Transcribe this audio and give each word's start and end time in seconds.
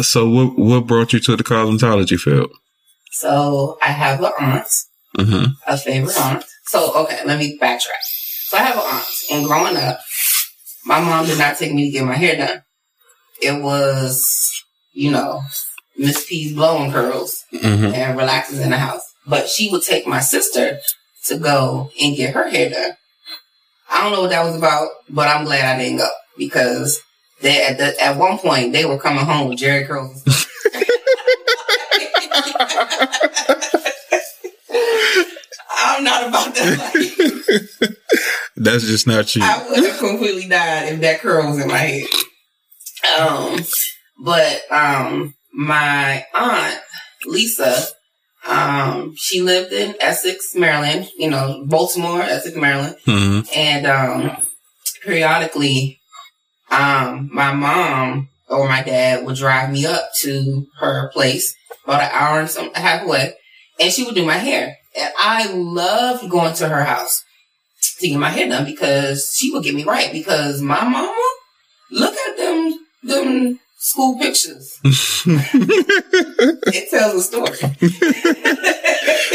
So 0.00 0.28
what 0.28 0.58
what 0.58 0.86
brought 0.86 1.12
you 1.12 1.20
to 1.20 1.36
the 1.36 1.44
cosmetology 1.44 2.18
field? 2.18 2.50
So 3.12 3.78
I 3.82 3.86
have 3.88 4.20
an 4.22 4.32
aunt, 4.40 4.68
Mm-hmm. 5.16 5.44
a 5.66 5.76
favorite 5.76 6.20
aunt. 6.20 6.44
So 6.66 6.92
okay, 7.02 7.20
let 7.24 7.38
me 7.38 7.58
backtrack. 7.60 8.02
So 8.48 8.56
I 8.56 8.60
have 8.60 8.76
an 8.76 8.82
aunt, 8.84 9.06
and 9.32 9.46
growing 9.46 9.76
up, 9.76 9.98
my 10.86 11.00
mom 11.00 11.26
did 11.26 11.38
not 11.38 11.56
take 11.56 11.72
me 11.72 11.86
to 11.86 11.90
get 11.98 12.04
my 12.04 12.14
hair 12.14 12.36
done. 12.36 12.62
It 13.42 13.62
was, 13.62 14.24
you 14.92 15.10
know, 15.10 15.42
Miss 15.96 16.24
P's 16.28 16.54
blowing 16.54 16.92
curls 16.92 17.44
Mm-hmm. 17.52 17.94
and 17.94 18.18
relaxes 18.18 18.60
in 18.60 18.70
the 18.70 18.78
house. 18.78 19.02
But 19.26 19.48
she 19.48 19.70
would 19.70 19.82
take 19.82 20.06
my 20.06 20.20
sister 20.20 20.78
to 21.26 21.38
go 21.38 21.90
and 22.00 22.16
get 22.16 22.34
her 22.34 22.48
hair 22.48 22.70
done. 22.70 22.92
I 23.90 24.02
don't 24.02 24.12
know 24.12 24.20
what 24.22 24.30
that 24.30 24.44
was 24.44 24.54
about, 24.56 24.88
but 25.08 25.28
I'm 25.28 25.44
glad 25.44 25.64
I 25.64 25.82
didn't 25.82 25.98
go 25.98 26.08
because 26.36 27.00
they 27.40 27.66
at 27.66 27.78
the, 27.78 28.02
at 28.02 28.16
one 28.16 28.38
point 28.38 28.72
they 28.72 28.84
were 28.84 28.98
coming 28.98 29.24
home 29.24 29.48
with 29.48 29.58
Jheri 29.58 29.86
curls. 29.86 30.24
I'm 35.80 36.04
not 36.04 36.28
about 36.28 36.54
that. 36.54 37.96
That's 38.56 38.84
just 38.84 39.06
not 39.06 39.34
you. 39.36 39.42
I 39.44 39.66
would 39.68 39.84
have 39.84 39.98
completely 39.98 40.48
died 40.48 40.92
if 40.92 41.00
that 41.00 41.20
curl 41.20 41.48
was 41.50 41.60
in 41.60 41.68
my 41.68 41.76
head. 41.76 42.06
Um, 43.18 43.60
but 44.24 44.62
um, 44.70 45.34
my 45.52 46.26
aunt 46.34 46.80
Lisa, 47.26 47.84
um, 48.46 49.14
she 49.16 49.40
lived 49.40 49.72
in 49.72 49.94
Essex, 50.00 50.54
Maryland. 50.54 51.08
You 51.16 51.30
know, 51.30 51.64
Baltimore, 51.66 52.20
Essex, 52.22 52.56
Maryland, 52.56 52.96
hmm 53.04 53.40
and 53.54 53.86
um, 53.86 54.36
periodically, 55.04 56.00
um, 56.70 57.30
my 57.32 57.52
mom 57.52 58.28
or 58.48 58.68
my 58.68 58.82
dad 58.82 59.24
would 59.24 59.36
drive 59.36 59.70
me 59.70 59.86
up 59.86 60.10
to 60.20 60.66
her 60.78 61.10
place 61.12 61.54
about 61.84 62.02
an 62.02 62.10
hour 62.12 62.40
and 62.40 62.50
some 62.50 62.72
half 62.74 63.02
away, 63.02 63.34
and 63.80 63.92
she 63.92 64.04
would 64.04 64.14
do 64.14 64.24
my 64.24 64.38
hair. 64.38 64.76
And 64.98 65.12
I 65.18 65.52
loved 65.52 66.30
going 66.30 66.54
to 66.54 66.68
her 66.68 66.84
house 66.84 67.24
to 68.00 68.08
get 68.08 68.18
my 68.18 68.30
hair 68.30 68.48
done 68.48 68.64
because 68.64 69.34
she 69.36 69.52
would 69.52 69.64
get 69.64 69.74
me 69.74 69.84
right. 69.84 70.12
Because 70.12 70.60
my 70.62 70.82
mama, 70.84 71.24
look 71.90 72.14
at 72.14 72.36
them, 72.36 72.74
them 73.02 73.60
school 73.78 74.18
pictures. 74.18 74.80
It 76.70 76.90
tells 76.90 77.14
a 77.14 77.22
story. 77.22 77.56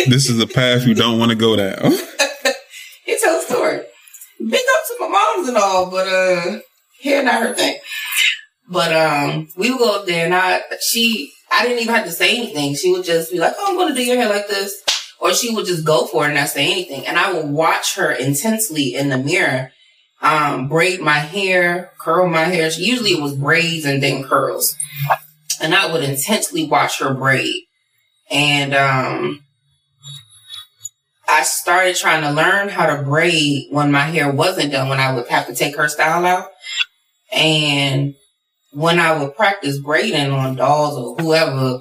this 0.07 0.29
is 0.29 0.39
a 0.39 0.47
path 0.47 0.85
you 0.85 0.93
don't 0.93 1.19
want 1.19 1.31
to 1.31 1.35
go 1.35 1.55
down. 1.55 1.77
it 1.83 3.21
tells 3.21 3.43
a 3.43 3.47
story. 3.47 3.81
Big 4.39 4.53
up 4.53 4.83
to 4.87 4.95
my 4.99 5.07
moms 5.07 5.47
and 5.49 5.57
all, 5.57 5.89
but 5.89 6.07
uh, 6.07 6.59
hair 7.03 7.23
not 7.23 7.41
her 7.41 7.53
thing. 7.53 7.77
But 8.69 8.95
um, 8.95 9.49
we 9.57 9.69
would 9.69 9.79
go 9.79 9.99
up 9.99 10.05
there, 10.05 10.25
and 10.25 10.33
I 10.33 10.61
she 10.81 11.31
I 11.51 11.63
didn't 11.63 11.79
even 11.79 11.93
have 11.93 12.05
to 12.05 12.11
say 12.11 12.37
anything. 12.37 12.75
She 12.75 12.91
would 12.91 13.05
just 13.05 13.31
be 13.31 13.39
like, 13.39 13.53
"Oh, 13.57 13.71
I'm 13.71 13.77
going 13.77 13.89
to 13.89 13.95
do 13.95 14.05
your 14.05 14.17
hair 14.17 14.29
like 14.29 14.47
this," 14.47 14.81
or 15.19 15.33
she 15.33 15.53
would 15.53 15.65
just 15.65 15.85
go 15.85 16.05
for 16.05 16.23
it 16.23 16.27
and 16.27 16.35
not 16.35 16.49
say 16.49 16.71
anything. 16.71 17.05
And 17.05 17.17
I 17.17 17.33
would 17.33 17.49
watch 17.49 17.95
her 17.95 18.11
intensely 18.11 18.95
in 18.95 19.09
the 19.09 19.17
mirror, 19.17 19.71
um, 20.21 20.69
braid 20.69 21.01
my 21.01 21.19
hair, 21.19 21.91
curl 21.99 22.27
my 22.27 22.45
hair. 22.45 22.71
She, 22.71 22.83
Usually 22.83 23.11
it 23.11 23.21
was 23.21 23.35
braids 23.35 23.85
and 23.85 24.01
then 24.01 24.23
curls, 24.23 24.75
and 25.61 25.75
I 25.75 25.91
would 25.91 26.03
intensely 26.03 26.65
watch 26.65 26.99
her 26.99 27.13
braid. 27.13 27.63
And 28.31 28.73
um, 28.73 29.43
I 31.27 31.43
started 31.43 31.95
trying 31.97 32.21
to 32.21 32.31
learn 32.31 32.69
how 32.69 32.85
to 32.85 33.03
braid 33.03 33.67
when 33.71 33.91
my 33.91 34.03
hair 34.03 34.31
wasn't 34.31 34.71
done, 34.71 34.87
when 34.87 34.99
I 34.99 35.13
would 35.13 35.27
have 35.27 35.47
to 35.47 35.55
take 35.55 35.75
her 35.75 35.89
style 35.89 36.25
out. 36.25 36.49
And 37.35 38.15
when 38.71 38.99
I 38.99 39.17
would 39.17 39.35
practice 39.35 39.79
braiding 39.79 40.31
on 40.31 40.55
dolls 40.55 40.97
or 40.97 41.15
whoever, 41.15 41.79